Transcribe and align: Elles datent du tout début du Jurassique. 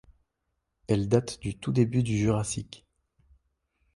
Elles 0.87 1.07
datent 1.09 1.39
du 1.41 1.55
tout 1.59 1.71
début 1.71 2.01
du 2.01 2.17
Jurassique. 2.17 2.87